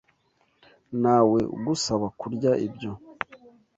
Ntawe 1.01 1.39
ugusaba 1.55 2.07
kurya 2.19 2.51
ibyo. 2.67 2.91